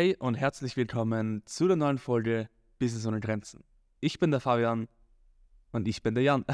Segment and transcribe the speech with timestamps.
[0.00, 3.62] Hey und herzlich willkommen zu der neuen Folge Business ohne Grenzen.
[4.00, 4.88] Ich bin der Fabian
[5.72, 6.46] und ich bin der Jan.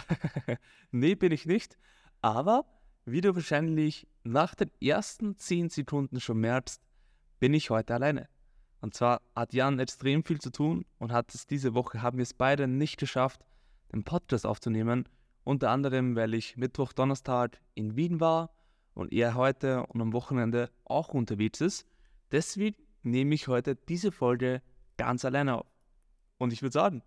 [0.91, 1.79] nee, bin ich nicht,
[2.23, 2.65] aber
[3.05, 6.83] wie du wahrscheinlich nach den ersten 10 Sekunden schon merkst,
[7.39, 8.29] bin ich heute alleine.
[8.81, 12.25] Und zwar hat Jan extrem viel zu tun und hat es diese Woche, haben wir
[12.25, 13.45] es beide nicht geschafft,
[13.93, 15.09] den Podcast aufzunehmen.
[15.45, 18.51] Unter anderem, weil ich Mittwoch, Donnerstag in Wien war
[18.95, 21.87] und er heute und am Wochenende auch unterwegs ist.
[22.33, 24.61] Deswegen nehme ich heute diese Folge
[24.97, 25.67] ganz alleine auf.
[26.39, 27.03] Und ich würde sagen,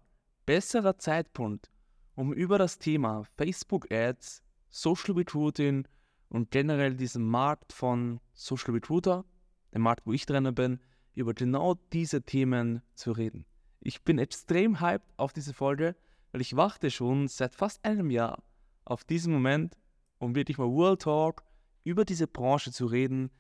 [0.46, 1.70] besserer Zeitpunkt,
[2.16, 5.88] um über das Thema Facebook Ads, Social Recruiting
[6.30, 9.26] und generell diesen Markt von Social Recruiter,
[9.74, 10.80] der Markt, wo ich drin bin,
[11.16, 13.46] über genau diese Themen zu reden.
[13.82, 15.96] Ich bin extrem hyped auf diese Folge,
[16.32, 18.42] weil ich warte schon seit fast einem Jahr
[18.86, 19.76] auf diesen Moment,
[20.18, 21.44] um wirklich mal World Talk
[21.84, 23.32] über diese Branche zu reden,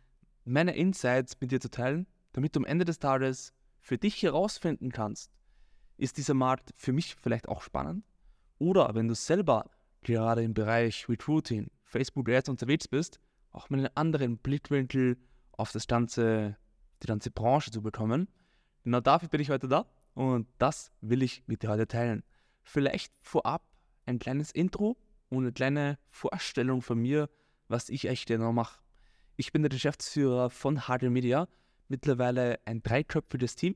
[0.45, 4.91] meine Insights mit dir zu teilen, damit du am Ende des Tages für dich herausfinden
[4.91, 5.31] kannst,
[5.97, 8.05] ist dieser Markt für mich vielleicht auch spannend?
[8.57, 9.69] Oder wenn du selber
[10.01, 13.19] gerade im Bereich Recruiting, Facebook Ads unterwegs bist,
[13.51, 15.17] auch mit einem anderen Blickwinkel
[15.51, 16.55] auf das ganze,
[17.03, 18.29] die ganze Branche zu bekommen.
[18.83, 22.23] Genau dafür bin ich heute da und das will ich mit dir heute teilen.
[22.63, 23.63] Vielleicht vorab
[24.05, 24.97] ein kleines Intro
[25.29, 27.29] und eine kleine Vorstellung von mir,
[27.67, 28.79] was ich echt genau mache.
[29.35, 31.47] Ich bin der Geschäftsführer von HD Media,
[31.89, 33.75] mittlerweile ein dreiköpfiges Team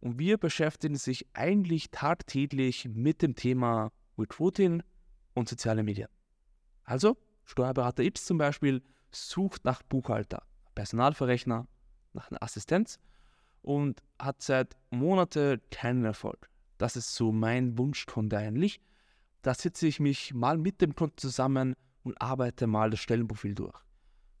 [0.00, 4.82] und wir beschäftigen sich eigentlich tagtäglich mit dem Thema Recruiting
[5.34, 6.08] und soziale Medien.
[6.84, 10.42] Also, Steuerberater X zum Beispiel sucht nach Buchhalter,
[10.74, 11.66] Personalverrechner,
[12.12, 12.98] nach einer Assistenz
[13.62, 16.48] und hat seit Monaten keinen Erfolg.
[16.78, 18.80] Das ist so mein Wunschkunde eigentlich.
[19.42, 23.78] Da sitze ich mich mal mit dem Kunden zusammen und arbeite mal das Stellenprofil durch.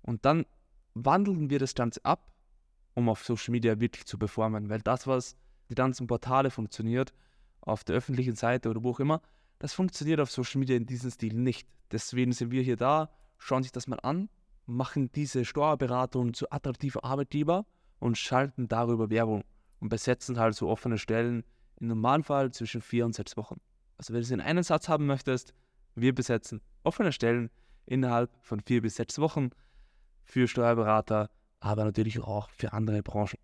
[0.02, 0.46] Und dann
[0.94, 2.32] wandeln wir das Ganze ab,
[2.98, 5.36] um auf Social Media wirklich zu performen, weil das, was
[5.70, 7.14] die ganzen Portale funktioniert,
[7.60, 9.22] auf der öffentlichen Seite oder wo auch immer,
[9.60, 11.68] das funktioniert auf Social Media in diesem Stil nicht.
[11.92, 14.28] Deswegen sind wir hier da, schauen sich das mal an,
[14.66, 17.66] machen diese Steuerberatung zu attraktiver Arbeitgeber
[18.00, 19.44] und schalten darüber Werbung
[19.78, 21.44] und besetzen halt so offene Stellen
[21.76, 23.60] im Normalfall zwischen vier und sechs Wochen.
[23.96, 25.54] Also wenn du es in einen Satz haben möchtest,
[25.94, 27.50] wir besetzen offene Stellen
[27.86, 29.50] innerhalb von vier bis sechs Wochen
[30.24, 31.30] für Steuerberater,
[31.60, 33.38] aber natürlich auch für andere Branchen.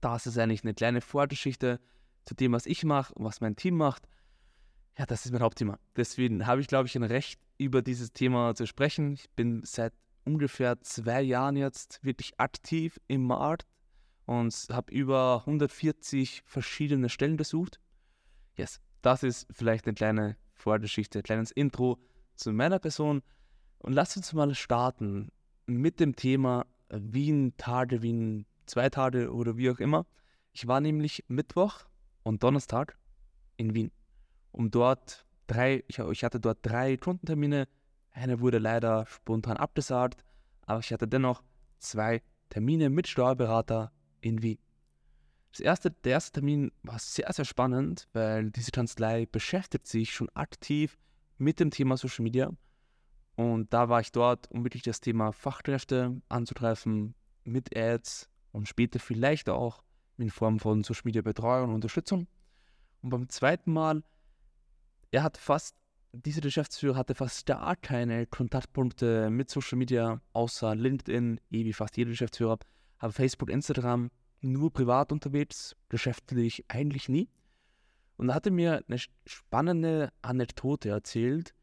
[0.00, 1.80] Das ist eigentlich eine kleine Vorgeschichte
[2.24, 4.08] zu dem, was ich mache und was mein Team macht.
[4.96, 5.78] Ja, das ist mein Hauptthema.
[5.96, 9.12] Deswegen habe ich, glaube ich, ein Recht, über dieses Thema zu sprechen.
[9.12, 9.92] Ich bin seit
[10.24, 13.66] ungefähr zwei Jahren jetzt wirklich aktiv im Markt
[14.26, 17.80] und habe über 140 verschiedene Stellen besucht.
[18.56, 21.98] Yes, das ist vielleicht eine kleine Vorgeschichte, ein kleines Intro
[22.34, 23.22] zu meiner Person.
[23.78, 25.30] Und lasst uns mal starten
[25.66, 30.06] mit dem Thema Wien Tage, Wien zwei Tage oder wie auch immer.
[30.52, 31.84] Ich war nämlich Mittwoch
[32.22, 32.98] und Donnerstag
[33.56, 33.90] in Wien,
[34.52, 37.68] um dort drei, ich, ich hatte dort drei Kundentermine.
[38.10, 40.24] Einer wurde leider spontan abgesagt,
[40.66, 41.42] aber ich hatte dennoch
[41.78, 44.58] zwei Termine mit Steuerberater in Wien.
[45.52, 50.28] Das erste, der erste Termin war sehr, sehr spannend, weil diese Kanzlei beschäftigt sich schon
[50.30, 50.98] aktiv
[51.38, 52.50] mit dem Thema Social Media.
[53.38, 58.98] Und da war ich dort, um wirklich das Thema Fachkräfte anzutreffen, mit Ads und später
[58.98, 59.84] vielleicht auch
[60.16, 62.26] in Form von Social Media Betreuung und Unterstützung.
[63.00, 64.02] Und beim zweiten Mal,
[65.12, 65.76] er hat fast,
[66.10, 71.96] dieser Geschäftsführer hatte fast gar keine Kontaktpunkte mit Social Media, außer LinkedIn, eh wie fast
[71.96, 72.58] jeder Geschäftsführer,
[72.98, 74.10] aber Facebook, Instagram,
[74.40, 77.28] nur privat unterwegs, geschäftlich eigentlich nie.
[78.16, 81.54] Und da hat er mir eine spannende Anekdote erzählt.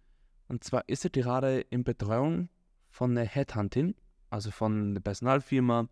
[0.48, 2.50] Und zwar ist er gerade in Betreuung
[2.90, 3.96] von einer Headhunting,
[4.30, 5.90] also von einer Personalfirma,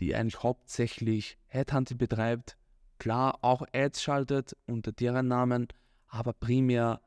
[0.00, 2.56] die eigentlich hauptsächlich Headhunting betreibt.
[2.98, 5.68] Klar, auch Ads schaltet unter deren Namen,
[6.08, 7.00] aber primär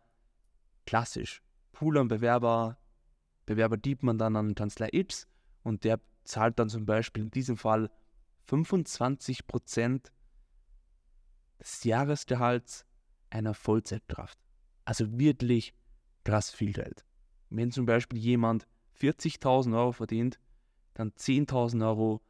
[0.85, 1.41] klassisch.
[1.71, 2.77] Pool an Bewerber,
[3.45, 5.27] Bewerber gibt man dann an Kanzler X
[5.63, 7.89] und der zahlt dann zum Beispiel in diesem Fall
[8.47, 10.11] 25%
[11.59, 12.85] des Jahresgehalts
[13.29, 14.39] einer Vollzeitkraft.
[14.85, 15.73] Also wirklich
[16.29, 17.03] krass viel Geld.
[17.49, 18.67] Wenn zum Beispiel jemand
[18.99, 20.39] 40.000 Euro verdient,
[20.93, 22.21] dann 10.000 Euro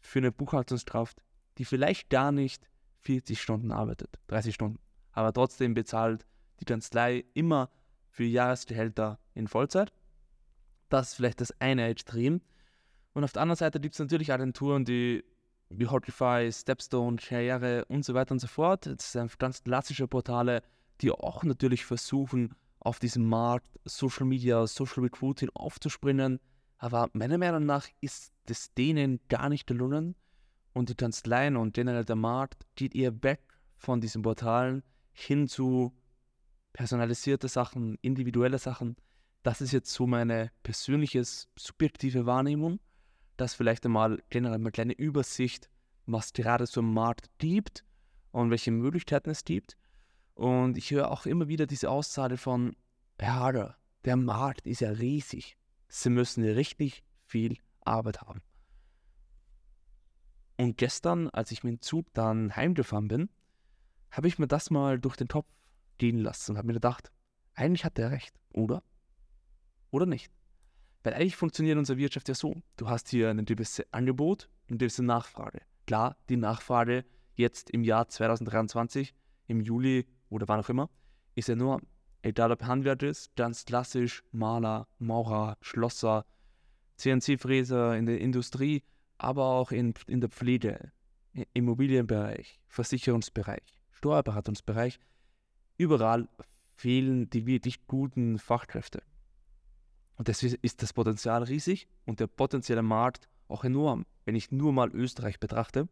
[0.00, 1.22] für eine Buchhaltungskraft,
[1.58, 2.68] die vielleicht gar nicht
[3.02, 4.80] 40 Stunden arbeitet, 30 Stunden,
[5.12, 6.26] aber trotzdem bezahlt
[6.60, 7.70] die Kanzlei immer
[8.08, 9.92] für Jahresgehälter in Vollzeit.
[10.88, 12.40] Das ist vielleicht das eine Extrem.
[13.12, 15.24] Und auf der anderen Seite gibt es natürlich Agenturen, die
[15.70, 18.86] wie Hotify, Stepstone, Karriere und so weiter und so fort.
[18.86, 20.62] Das sind ganz klassische Portale,
[21.00, 22.54] die auch natürlich versuchen,
[22.88, 26.40] auf diesem Markt Social Media, Social Recruiting aufzuspringen.
[26.78, 30.16] Aber meiner Meinung nach ist es denen gar nicht gelungen.
[30.72, 33.40] und die Kanzleien und generell der Markt geht eher weg
[33.76, 34.82] von diesen Portalen
[35.12, 35.92] hin zu
[36.72, 38.96] personalisierte Sachen, individuelle Sachen.
[39.42, 42.78] Das ist jetzt so meine persönliche, subjektive Wahrnehmung,
[43.36, 45.68] dass vielleicht einmal generell eine kleine Übersicht,
[46.06, 47.84] was gerade so im Markt gibt
[48.30, 49.76] und welche Möglichkeiten es gibt.
[50.38, 52.76] Und ich höre auch immer wieder diese Aussage von,
[53.20, 53.74] ja,
[54.04, 55.56] der Markt ist ja riesig.
[55.88, 58.40] Sie müssen richtig viel Arbeit haben.
[60.56, 63.30] Und gestern, als ich mit dem Zug dann heimgefahren bin,
[64.12, 65.48] habe ich mir das mal durch den Kopf
[65.98, 67.10] gehen lassen und habe mir gedacht,
[67.54, 68.84] eigentlich hat er recht, oder?
[69.90, 70.30] Oder nicht?
[71.02, 72.62] Weil eigentlich funktioniert unsere Wirtschaft ja so.
[72.76, 75.62] Du hast hier ein gewisses Angebot und eine gewisse Nachfrage.
[75.88, 77.04] Klar, die Nachfrage
[77.34, 79.16] jetzt im Jahr 2023,
[79.48, 80.90] im Juli oder wann auch immer,
[81.34, 81.82] ist enorm.
[82.22, 86.24] Egal ob Handwerk ist, ganz klassisch Maler, Maurer, Schlosser,
[86.96, 88.82] CNC-Fräser in der Industrie,
[89.18, 90.92] aber auch in, in der Pflege,
[91.52, 94.98] Immobilienbereich, Versicherungsbereich, Steuerberatungsbereich.
[95.76, 96.28] Überall
[96.74, 99.02] fehlen die wirklich guten Fachkräfte.
[100.16, 104.72] Und deswegen ist das Potenzial riesig und der potenzielle Markt auch enorm, wenn ich nur
[104.72, 105.88] mal Österreich betrachte.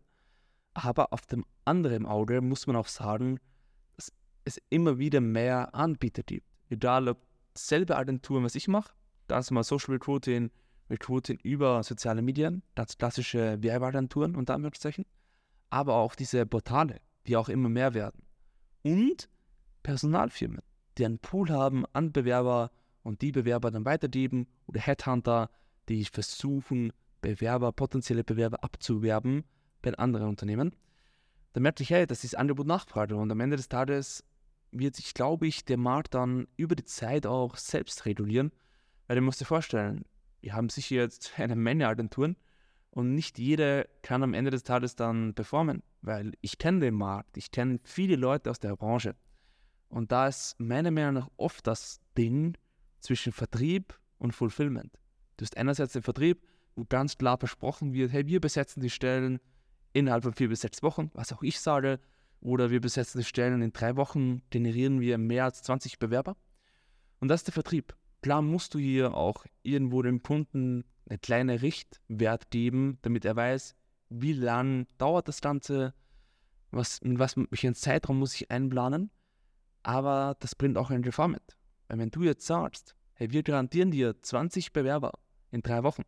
[0.74, 3.38] Aber auf dem anderen Auge muss man auch sagen,
[4.46, 6.46] es immer wieder mehr Anbieter gibt.
[6.70, 7.18] Egal ob
[7.54, 8.92] selbe Agenturen, was ich mache,
[9.28, 10.50] ganz mal Social Recruiting,
[10.88, 15.04] Recruiting über soziale Medien, ganz klassische Werbeagenturen unter Anführungszeichen,
[15.68, 18.22] aber auch diese Portale, die auch immer mehr werden.
[18.82, 19.28] Und
[19.82, 20.60] Personalfirmen,
[20.96, 22.70] die einen Pool haben an Bewerber
[23.02, 25.50] und die Bewerber dann weitergeben oder Headhunter,
[25.88, 29.44] die versuchen, Bewerber, potenzielle Bewerber abzuwerben
[29.82, 30.76] bei anderen Unternehmen.
[31.52, 34.22] Da merke ich, hey, das ist Angebot-Nachfrage und am Ende des Tages
[34.70, 38.52] wird sich, glaube ich, der Markt dann über die Zeit auch selbst regulieren.
[39.06, 40.04] Weil du musst dir vorstellen,
[40.40, 42.36] wir haben sicher jetzt eine Menge Agenturen
[42.90, 47.36] und nicht jede kann am Ende des Tages dann performen, weil ich kenne den Markt,
[47.36, 49.14] ich kenne viele Leute aus der Branche.
[49.88, 52.56] Und da ist meiner Meinung nach oft das Ding
[53.00, 54.98] zwischen Vertrieb und Fulfillment.
[55.36, 56.42] Du hast einerseits den Vertrieb,
[56.74, 59.38] wo ganz klar versprochen wird, hey, wir besetzen die Stellen
[59.92, 62.00] innerhalb von vier bis sechs Wochen, was auch ich sage,
[62.40, 66.36] oder wir besetzen die Stellen und in drei Wochen generieren wir mehr als 20 Bewerber.
[67.20, 67.96] Und das ist der Vertrieb.
[68.22, 73.74] Klar musst du hier auch irgendwo dem Kunden eine kleine Richtwert geben, damit er weiß,
[74.08, 75.94] wie lange dauert das Ganze,
[76.70, 79.10] was, mit was, welchen Zeitraum muss ich einplanen.
[79.82, 81.56] Aber das bringt auch ein Gefahr mit.
[81.88, 85.12] Weil wenn du jetzt sagst, hey, wir garantieren dir 20 Bewerber
[85.50, 86.02] in drei Wochen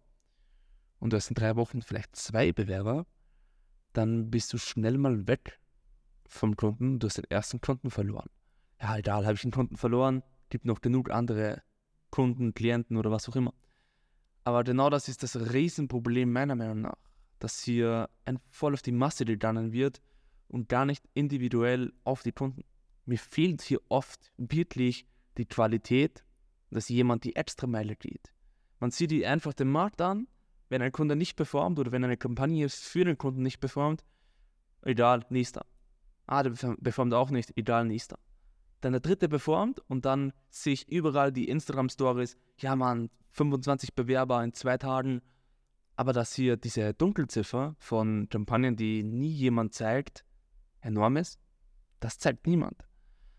[0.98, 3.06] und du hast in drei Wochen vielleicht zwei Bewerber,
[3.92, 5.60] dann bist du schnell mal weg
[6.28, 8.30] vom Kunden, du hast den ersten Kunden verloren.
[8.80, 11.62] Ja, egal, habe ich einen Kunden verloren, gibt noch genug andere
[12.10, 13.54] Kunden, Klienten oder was auch immer.
[14.44, 16.96] Aber genau das ist das Riesenproblem meiner Meinung nach,
[17.38, 20.00] dass hier ein voll auf die Masse gegangen wird
[20.48, 22.64] und gar nicht individuell auf die Kunden.
[23.04, 26.24] Mir fehlt hier oft wirklich die Qualität,
[26.70, 28.32] dass jemand die extra Meile geht.
[28.80, 30.28] Man sieht die einfach den Markt an,
[30.68, 34.04] wenn ein Kunde nicht performt oder wenn eine Kampagne für den Kunden nicht performt,
[34.82, 35.64] egal, nächster.
[36.28, 36.52] Ah, der
[36.82, 38.18] performt auch nicht, egal, nächster.
[38.82, 44.44] Dann der dritte performt und dann sehe ich überall die Instagram-Stories, ja man, 25 Bewerber
[44.44, 45.22] in zwei Tagen.
[45.96, 50.24] Aber dass hier diese Dunkelziffer von Kampagnen, die nie jemand zeigt,
[50.80, 51.40] enorm ist,
[51.98, 52.84] das zeigt niemand.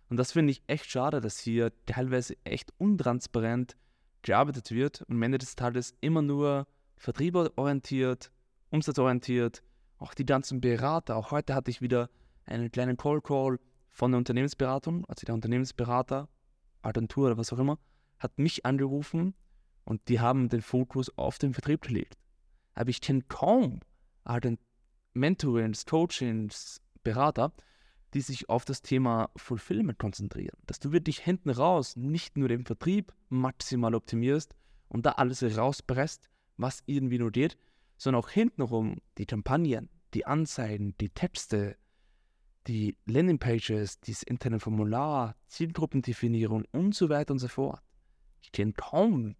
[0.10, 3.78] Und das finde ich echt schade, dass hier teilweise echt untransparent
[4.24, 6.68] gearbeitet wird und am Ende des Tages immer nur
[6.98, 8.32] vertrieborientiert,
[8.72, 9.64] umsatzorientiert,
[10.00, 11.16] auch die ganzen Berater.
[11.16, 12.10] Auch heute hatte ich wieder
[12.50, 16.30] einen kleinen Call Call von der Unternehmensberatung, also der Unternehmensberater,
[16.82, 17.80] Agentur oder was auch immer,
[18.18, 19.34] hat mich angerufen
[19.84, 22.18] und die haben den Fokus auf den Vertrieb gelegt.
[22.74, 23.80] Aber ich kenne kaum
[25.14, 27.52] Mentorings, Coachings, Berater,
[28.14, 30.58] die sich auf das Thema Fulfillment konzentrieren.
[30.66, 34.56] Dass du wirklich hinten raus nicht nur den Vertrieb maximal optimierst
[34.88, 37.58] und da alles rauspresst, was irgendwie nur geht,
[37.98, 41.76] sondern auch hintenrum die Kampagnen, die Anzeigen, die Texte,
[42.68, 47.82] die Landingpages, dieses interne Formular, Zielgruppendefinierung und so weiter und so fort.
[48.42, 49.36] Ich kenne kaum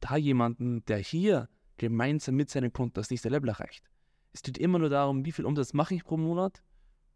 [0.00, 3.84] da jemanden, der hier gemeinsam mit seinen Kunden das nächste Level erreicht.
[4.32, 6.62] Es geht immer nur darum, wie viel Umsatz mache ich pro Monat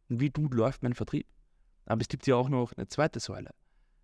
[0.09, 1.27] und wie gut läuft mein Vertrieb.
[1.87, 3.51] Aber es gibt hier auch noch eine zweite Säule.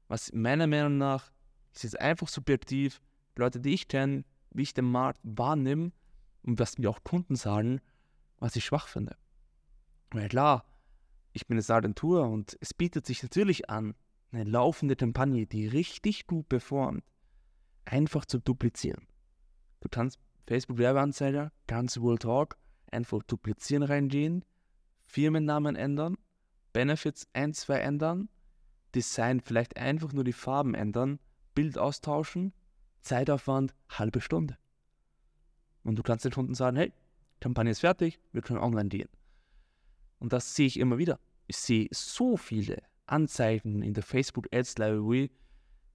[0.09, 1.31] Was meiner Meinung nach
[1.73, 3.01] ist jetzt einfach subjektiv,
[3.37, 5.93] Leute, die ich kenne, wie ich den Markt wahrnehme
[6.43, 7.81] und was mir auch Kunden sagen,
[8.39, 9.17] was ich schwach finde.
[10.11, 10.65] Weil klar,
[11.33, 13.95] ich bin eine Agentur und es bietet sich natürlich an,
[14.31, 17.05] eine laufende Kampagne, die richtig gut performt,
[17.85, 19.07] einfach zu duplizieren.
[19.81, 22.57] Du kannst Facebook Werbeanzeiger, ganz World Talk,
[22.91, 24.45] einfach duplizieren reingehen,
[25.01, 26.17] Firmennamen ändern,
[26.73, 28.29] Benefits ein, zwei ändern,
[28.95, 31.19] Design vielleicht einfach nur die Farben ändern,
[31.55, 32.53] Bild austauschen,
[33.03, 34.57] Zeitaufwand halbe Stunde.
[35.83, 36.93] Und du kannst den Kunden sagen, hey,
[37.41, 39.09] Kampagne ist fertig, wir können online gehen.
[40.23, 41.19] Und das sehe ich immer wieder.
[41.49, 45.33] Ich sehe so viele Anzeigen in der Facebook Ads Library,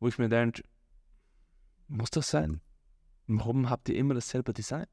[0.02, 0.64] wo ich mir denke,
[1.88, 2.60] muss das sein?
[3.28, 4.86] Warum habt ihr immer dasselbe Design?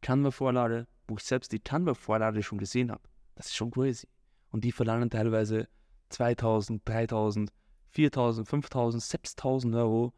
[0.00, 3.02] Canva-Vorlage, wo ich selbst die Canva-Vorlage schon gesehen habe.
[3.34, 4.06] Das ist schon crazy.
[4.50, 5.66] Und die verlangen teilweise
[6.10, 7.52] 2000, 3000,
[7.90, 10.14] 4000, 5000, 6000 Euro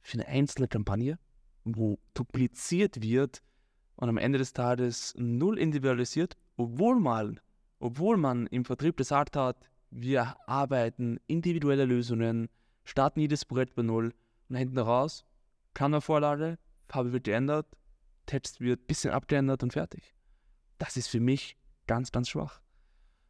[0.00, 1.18] für eine einzelne Kampagne,
[1.64, 3.42] wo dupliziert wird
[3.96, 7.40] und am Ende des Tages null individualisiert, obwohl man,
[7.78, 12.48] obwohl man im Vertrieb gesagt hat, wir arbeiten individuelle Lösungen,
[12.84, 14.14] starten jedes Projekt bei Null
[14.48, 15.24] und hinten raus
[15.74, 16.58] kann eine Vorlage,
[16.88, 17.66] Farbe wird geändert,
[18.26, 20.14] Text wird ein bisschen abgeändert und fertig.
[20.78, 21.56] Das ist für mich
[21.86, 22.60] ganz, ganz schwach.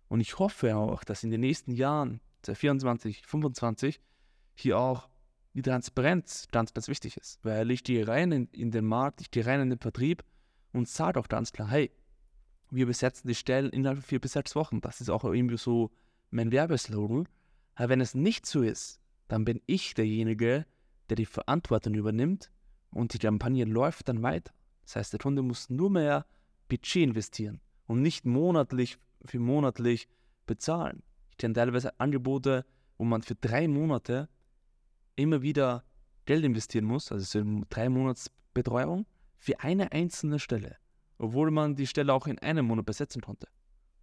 [0.08, 4.00] Und ich hoffe auch, dass in den nächsten Jahren, 2024, 2025,
[4.54, 5.08] hier auch
[5.54, 7.44] die Transparenz ganz, ganz wichtig ist.
[7.44, 10.24] Weil ich gehe rein in, in den Markt, ich gehe rein in den Vertrieb
[10.72, 11.90] und sage auch ganz klar, hey,
[12.70, 14.80] wir besetzen die Stellen innerhalb von vier bis sechs Wochen.
[14.80, 15.90] Das ist auch irgendwie so
[16.30, 17.28] mein Werbeslogan.
[17.74, 20.66] Aber wenn es nicht so ist, dann bin ich derjenige,
[21.08, 22.50] der die Verantwortung übernimmt
[22.90, 24.52] und die Kampagne läuft dann weiter.
[24.84, 26.26] Das heißt, der Kunde muss nur mehr
[26.68, 30.08] Budget investieren und nicht monatlich für monatlich
[30.46, 31.02] bezahlen.
[31.30, 32.64] Ich kenne teilweise Angebote,
[32.96, 34.28] wo man für drei Monate
[35.16, 35.84] immer wieder
[36.24, 39.06] Geld investieren muss, also so drei Monats Betreuung,
[39.38, 40.76] für eine einzelne Stelle.
[41.18, 43.48] Obwohl man die Stelle auch in einem Monat besetzen konnte,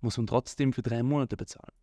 [0.01, 1.73] muss man trotzdem für drei Monate bezahlen.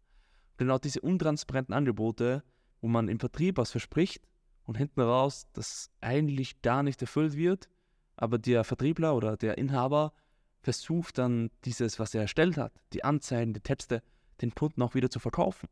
[0.59, 2.45] Genau diese untransparenten Angebote,
[2.81, 4.27] wo man im Vertrieb was verspricht
[4.65, 7.69] und hinten raus das eigentlich gar nicht erfüllt wird,
[8.17, 10.12] aber der Vertriebler oder der Inhaber
[10.61, 14.03] versucht dann dieses, was er erstellt hat, die Anzeigen, die Texte,
[14.41, 15.69] den Kunden auch wieder zu verkaufen.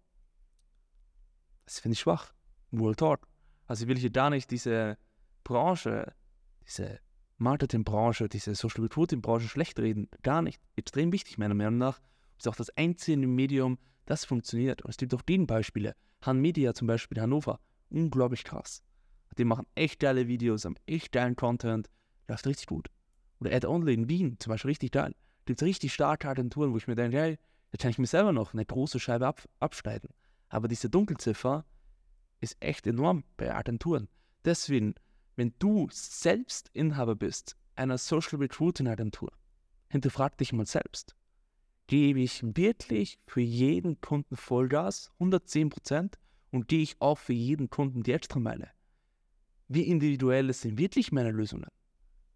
[1.66, 2.32] Das finde ich schwach.
[2.72, 3.28] Wohl Talk.
[3.66, 4.96] Also will ich hier gar nicht diese
[5.44, 6.12] Branche,
[6.66, 6.98] diese
[7.40, 10.08] Marketingbranche, diese Social Recruiting Branche schlecht reden.
[10.22, 10.60] Gar nicht.
[10.76, 12.00] Extrem wichtig meiner Meinung nach.
[12.38, 14.82] Ist auch das einzige Medium, das funktioniert.
[14.82, 15.94] Und es gibt auch Gegenbeispiele.
[16.22, 17.60] Han Media zum Beispiel in Hannover.
[17.90, 18.82] Unglaublich krass.
[19.38, 21.88] Die machen echt geile Videos, haben echt geilen Content.
[22.28, 22.88] Läuft richtig gut.
[23.40, 25.14] Oder Ad Only in Wien, zum Beispiel richtig geil.
[25.46, 27.38] Gibt es richtig starke Agenturen, wo ich mir denke, hey,
[27.70, 30.10] da kann ich mir selber noch eine große Scheibe ab, abschneiden.
[30.48, 31.64] Aber diese Dunkelziffer
[32.40, 34.08] ist echt enorm bei Agenturen.
[34.44, 34.94] Deswegen,
[35.40, 39.32] wenn du selbst Inhaber bist einer Social Recruiting Agentur,
[39.88, 41.16] hinterfrag dich mal selbst.
[41.86, 46.18] Gebe ich wirklich für jeden Kunden Vollgas, 110%,
[46.50, 48.68] und gehe ich auch für jeden Kunden die Extrameile?
[49.66, 51.70] Wie individuell sind wirklich meine Lösungen?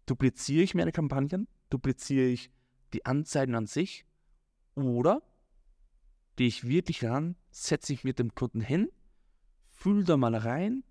[0.07, 1.47] Dupliziere ich meine Kampagnen?
[1.69, 2.49] Dupliziere ich
[2.91, 4.07] die Anzeigen an sich?
[4.73, 5.21] Oder
[6.37, 8.89] gehe ich wirklich ran, setze ich mit dem Kunden hin,
[9.69, 10.83] fühle da mal rein,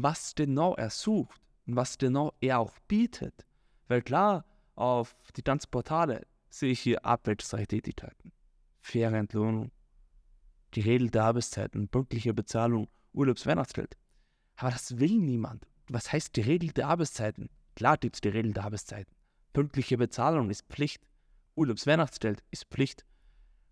[0.00, 3.44] was genau er sucht und was genau er auch bietet.
[3.88, 4.44] Weil klar,
[4.74, 8.32] auf die ganzen Portale sehe ich hier abwärtsreiche Tätigkeiten,
[8.80, 9.70] faire Entlohnung,
[10.70, 13.96] geregelte Arbeitszeiten, pünktliche Bezahlung, Urlaubsweihnachtsgeld.
[14.56, 15.66] Aber das will niemand.
[15.88, 17.50] Was heißt geregelte Arbeitszeiten?
[17.74, 19.14] Klar gibt es der Arbeitszeiten.
[19.52, 21.02] Pünktliche Bezahlung ist Pflicht.
[21.54, 23.04] Urlaubsweihnachtsgeld ist Pflicht.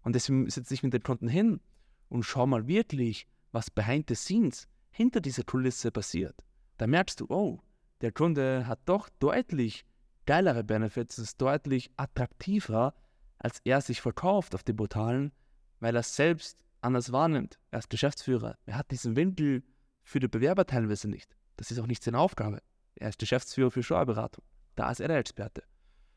[0.02, 1.60] Und deswegen setze ich mit den Kunden hin
[2.08, 6.44] und schau mal wirklich, was behind the scenes hinter dieser Kulisse passiert.
[6.78, 7.60] Da merkst du, oh,
[8.00, 9.84] der Kunde hat doch deutlich
[10.26, 12.94] geilere Benefits, ist deutlich attraktiver,
[13.38, 15.32] als er sich verkauft auf den Portalen,
[15.80, 17.58] weil er selbst anders wahrnimmt.
[17.70, 18.56] Er ist Geschäftsführer.
[18.66, 19.62] Er hat diesen Winkel
[20.02, 21.36] für die Bewerber teilweise nicht.
[21.56, 22.62] Das ist auch nicht seine Aufgabe.
[22.96, 24.44] Er ist Geschäftsführer für Steuerberatung.
[24.76, 25.62] Da ist er der Experte.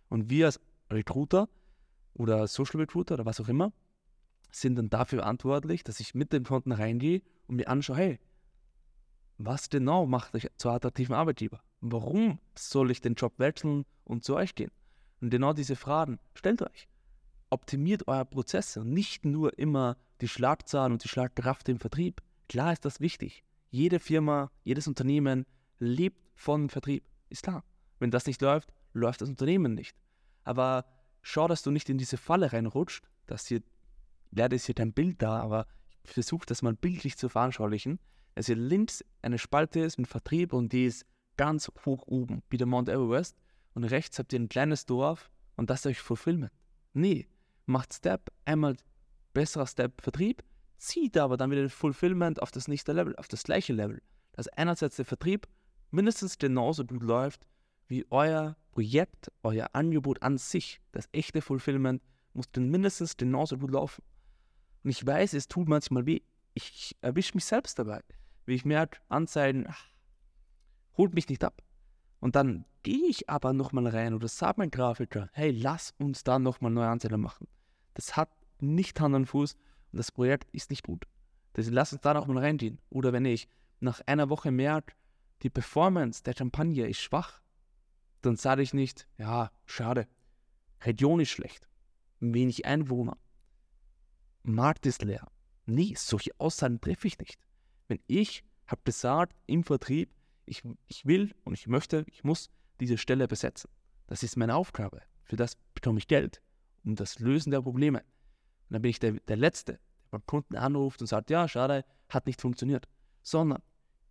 [0.10, 1.50] Und wir als Recruiter
[2.14, 3.74] oder Social Recruiter oder was auch immer
[4.52, 8.20] sind dann dafür verantwortlich, dass ich mit dem Kunden reingehe und mir anschaue, hey,
[9.46, 11.62] was genau macht euch zu attraktiven Arbeitgeber?
[11.82, 14.72] Warum soll ich den Job wechseln und zu euch gehen?
[15.22, 16.88] Und genau diese Fragen stellt euch.
[17.50, 22.22] Optimiert eure Prozesse und nicht nur immer die Schlagzahlen und die Schlagkraft im Vertrieb.
[22.50, 23.44] Klar ist das wichtig.
[23.70, 25.46] Jede Firma, jedes Unternehmen
[25.80, 27.04] lebt von Vertrieb.
[27.30, 27.64] Ist klar.
[28.00, 29.96] Wenn das nicht läuft, läuft das Unternehmen nicht.
[30.44, 30.86] Aber
[31.22, 33.62] schau, dass du nicht in diese Falle reinrutscht, dass hier,
[34.32, 35.68] leider ist hier dein Bild da, aber
[36.04, 38.00] ich versuche das mal bildlich zu veranschaulichen,
[38.36, 41.06] dass hier links eine Spalte ist mit Vertrieb und die ist
[41.38, 43.36] ganz hoch oben, wie der Mount Everest,
[43.74, 46.52] und rechts habt ihr ein kleines Dorf und das ist euch Fulfillment.
[46.94, 47.28] Nee,
[47.66, 48.76] macht Step, einmal
[49.34, 50.44] besserer Step Vertrieb,
[50.78, 54.02] zieht aber dann wieder Fulfillment auf das nächste Level, auf das gleiche Level.
[54.34, 55.48] Das ist einerseits der Vertrieb
[55.92, 57.48] mindestens genauso gut läuft
[57.88, 62.02] wie euer Projekt, euer Angebot an sich, das echte Fulfillment,
[62.34, 64.04] muss dann mindestens genauso gut laufen.
[64.84, 66.22] Und ich weiß, es tut manchmal weh.
[66.56, 68.02] Ich erwische mich selbst dabei,
[68.46, 69.88] wie ich merke, Anzeigen, ach,
[70.98, 71.62] holt mich nicht ab.
[72.20, 76.40] Und dann gehe ich aber nochmal rein oder sage mein Grafiker, hey, lass uns da
[76.40, 77.48] nochmal neue Anzeigen machen.
[77.94, 81.06] Das hat nicht Hand und Fuß und das Projekt ist nicht gut.
[81.56, 82.80] Deswegen lass uns da nochmal reingehen.
[82.90, 83.48] Oder wenn ich
[83.80, 84.96] nach einer Woche merke,
[85.42, 87.42] die Performance der Champagne ist schwach,
[88.22, 90.08] dann sage ich nicht, ja, schade,
[90.82, 91.68] Region ist schlecht,
[92.20, 93.18] wenig Einwohner,
[94.44, 95.28] Markt ist leer.
[95.66, 97.38] Nee, solche Aussagen treffe ich nicht.
[97.88, 100.14] Wenn ich habe gesagt im Vertrieb,
[100.46, 102.50] ich, ich will und ich möchte, ich muss
[102.80, 103.70] diese Stelle besetzen.
[104.08, 105.02] Das ist meine Aufgabe.
[105.24, 106.42] Für das bekomme ich Geld,
[106.84, 108.00] um das Lösen der Probleme.
[108.00, 109.80] Und dann bin ich der, der Letzte, der
[110.12, 112.88] beim Kunden anruft und sagt, ja, schade, hat nicht funktioniert.
[113.22, 113.62] Sondern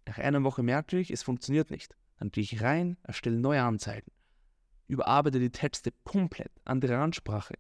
[0.07, 1.95] nach einer Woche merke ich, es funktioniert nicht.
[2.19, 4.11] Dann gehe ich rein, erstelle neue Anzeigen,
[4.87, 7.55] überarbeite die Texte komplett, andere Ansprache,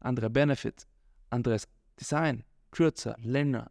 [0.00, 0.86] andere Benefits,
[1.30, 1.68] anderes
[1.98, 3.70] Design, kürzer, länger,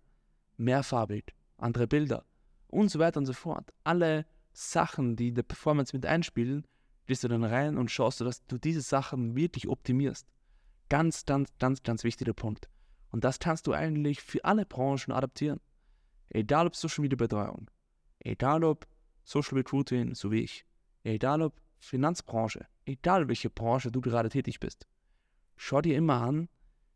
[0.57, 2.25] mehrfarbig, andere Bilder
[2.67, 3.73] und so weiter und so fort.
[3.83, 6.65] Alle Sachen, die in der Performance mit einspielen,
[7.07, 10.27] gehst du dann rein und schaust du, dass du diese Sachen wirklich optimierst.
[10.89, 12.69] Ganz, ganz, ganz, ganz wichtiger Punkt.
[13.11, 15.59] Und das kannst du eigentlich für alle Branchen adaptieren.
[16.29, 17.69] Egal ob Social Media Betreuung,
[18.19, 18.87] egal ob
[19.23, 20.65] Social Recruiting, so wie ich,
[21.03, 24.87] egal ob Finanzbranche, egal welche Branche du gerade tätig bist.
[25.55, 26.49] Schau dir immer an,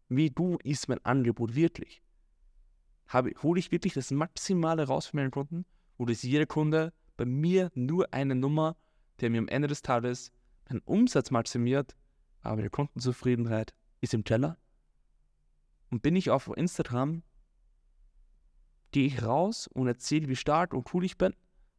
[0.09, 2.01] wie du ist mein Angebot wirklich.
[3.09, 5.65] Habe, hole ich wirklich das Maximale raus für meinen Kunden
[5.97, 8.77] oder ist jeder Kunde bei mir nur eine Nummer,
[9.19, 10.31] der mir am Ende des Tages
[10.69, 11.95] meinen Umsatz maximiert,
[12.41, 14.57] aber die Kundenzufriedenheit ist im Teller?
[15.89, 17.23] Und bin ich auf Instagram,
[18.91, 21.35] gehe ich raus und erzähle, wie stark und cool ich bin,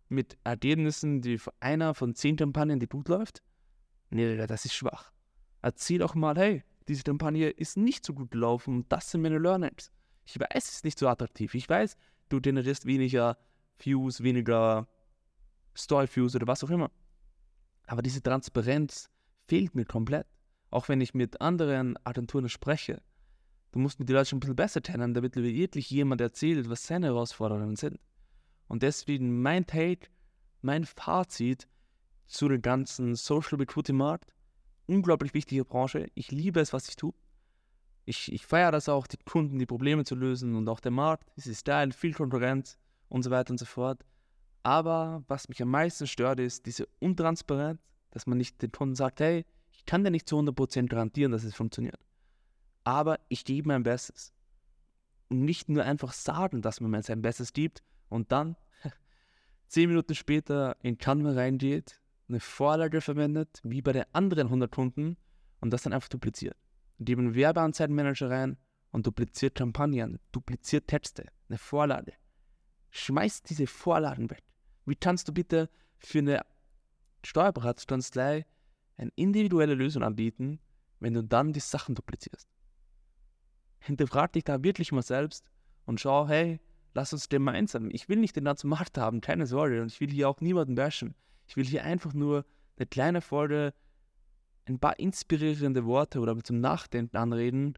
[0.09, 3.43] mit Ergebnissen, die einer von zehn Kampagnen, die gut läuft?
[4.11, 5.13] Nee, das ist schwach.
[5.63, 9.39] Erzähl auch mal, hey, diese Kampagne ist nicht so gut gelaufen und das sind meine
[9.39, 9.93] Learnings.
[10.25, 11.55] Ich weiß, es ist nicht so attraktiv.
[11.55, 11.97] Ich weiß,
[12.29, 13.39] du generierst weniger
[13.79, 14.89] Views, weniger
[15.77, 16.91] Story-Views oder was auch immer.
[17.87, 19.11] Aber diese Transparenz
[19.49, 20.27] fehlt mir komplett.
[20.71, 23.03] Auch wenn ich mit anderen Agenturen spreche.
[23.73, 26.87] Du musst mit den Leuten schon ein bisschen besser kennen, damit wirklich jemand erzählt, was
[26.87, 27.99] seine Herausforderungen sind.
[28.69, 30.09] Und deswegen mein Take,
[30.61, 31.67] mein Fazit
[32.27, 34.33] zu dem ganzen Social Recruiting Markt
[34.91, 36.11] unglaublich wichtige Branche.
[36.15, 37.15] Ich liebe es, was ich tue.
[38.11, 41.31] Ich, ich feiere das auch, die Kunden, die Probleme zu lösen und auch der Markt.
[41.37, 42.77] Es ist Style, viel Konkurrenz
[43.09, 44.05] und so weiter und so fort.
[44.65, 49.21] Aber was mich am meisten stört, ist diese Untransparenz, dass man nicht den Kunden sagt,
[49.21, 52.01] hey, ich kann dir nicht zu 100% garantieren, dass es funktioniert.
[52.83, 54.33] Aber ich gebe mein Bestes.
[55.29, 58.57] Und nicht nur einfach sagen, dass man sein Bestes gibt und dann
[59.69, 65.17] zehn Minuten später in Canva reingeht eine Vorlage verwendet, wie bei den anderen 100 Kunden
[65.61, 66.57] und das dann einfach dupliziert.
[67.01, 68.59] Geben Werbeanzeigenmanager rein
[68.93, 72.13] und dupliziert Kampagnen, dupliziert Texte, eine Vorlage.
[72.91, 74.43] Schmeißt diese Vorlagen weg.
[74.85, 76.43] Wie kannst du bitte für eine
[77.25, 78.45] Steuerberatungskanzlei
[78.97, 80.61] eine individuelle Lösung anbieten,
[80.99, 82.49] wenn du dann die Sachen duplizierst?
[83.79, 85.51] Hinterfrag dich da wirklich mal selbst
[85.87, 86.61] und schau, hey,
[86.93, 87.89] lass uns gemeinsam.
[87.91, 90.75] Ich will nicht den ganzen Markt haben, keine Sorge, und ich will hier auch niemanden
[90.75, 91.15] bashen.
[91.47, 92.45] Ich will hier einfach nur
[92.77, 93.73] eine kleine Folge,
[94.71, 97.75] ein paar inspirierende Worte oder zum Nachdenken anreden,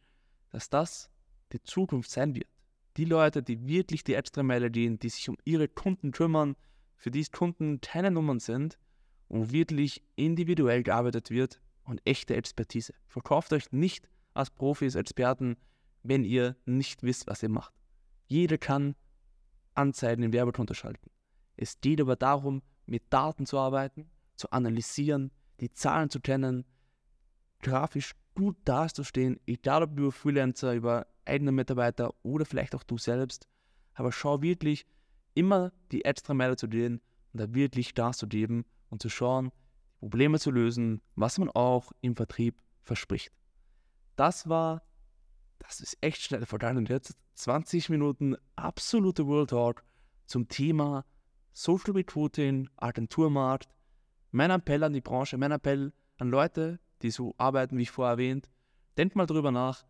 [0.51, 1.11] dass das
[1.53, 2.49] die Zukunft sein wird.
[2.97, 6.57] Die Leute, die wirklich die Extrameile gehen, die sich um ihre Kunden kümmern,
[6.97, 8.79] für die Kunden keine Nummern sind
[9.29, 12.95] und wirklich individuell gearbeitet wird und echte Expertise.
[13.07, 15.57] Verkauft euch nicht als Profis, Experten,
[16.03, 17.73] wenn ihr nicht wisst, was ihr macht.
[18.27, 18.95] Jeder kann
[19.75, 21.11] Anzeigen in Werbekonto schalten.
[21.57, 26.65] Es geht aber darum, mit Daten zu arbeiten, zu analysieren, die Zahlen zu kennen,
[27.63, 33.49] grafisch gut dazustehen, egal ob über Freelancer, über eigene Mitarbeiter oder vielleicht auch du selbst.
[33.95, 34.87] Aber schau wirklich
[35.35, 37.01] immer die extra Meile zu gehen
[37.33, 39.51] und da wirklich Gas zu geben und zu schauen,
[40.01, 43.33] Probleme zu lösen, was man auch im Vertrieb verspricht.
[44.17, 44.83] Das war,
[45.59, 49.85] das ist echt schnell vergangen jetzt, 20 Minuten absolute World Talk
[50.27, 51.05] zum Thema
[51.53, 53.69] Social Recruiting, Agenturmarkt.
[54.31, 58.13] Mein Appell an die Branche, mein Appell an Leute, die so arbeiten, wie ich vorher
[58.13, 58.51] erwähnt,
[58.97, 59.85] denkt mal drüber nach,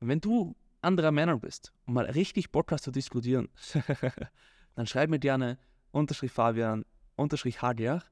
[0.00, 3.48] wenn du anderer Meinung bist und mal richtig Bock hast zu diskutieren,
[4.74, 5.58] dann schreib mir gerne
[5.92, 6.84] unterstrich Fabian
[7.16, 8.10] unterstrich Hardjach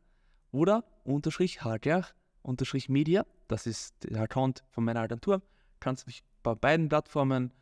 [0.52, 5.42] oder unterstrich Hardjach unterstrich Media, das ist der Account von meiner Agentur,
[5.80, 7.52] kannst mich bei beiden Plattformen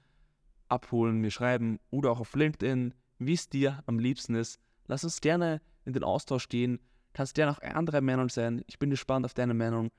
[0.69, 4.61] abholen, mir schreiben oder auch auf LinkedIn, wie es dir am liebsten ist.
[4.87, 6.81] Lass uns gerne in den Austausch gehen.
[7.13, 8.63] Kannst gerne auch andere Meinung sein.
[8.67, 9.91] Ich bin gespannt auf deine Meinung.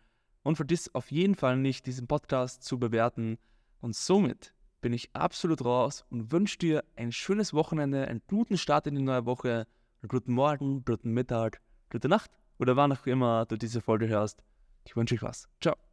[0.43, 3.37] Und vergiss auf jeden Fall nicht, diesen Podcast zu bewerten.
[3.79, 8.87] Und somit bin ich absolut raus und wünsche dir ein schönes Wochenende, einen guten Start
[8.87, 9.67] in die neue Woche,
[10.01, 14.43] einen guten Morgen, guten Mittag, gute Nacht oder wann auch immer du diese Folge hörst.
[14.85, 15.47] Ich wünsche euch was.
[15.61, 15.81] Ciao.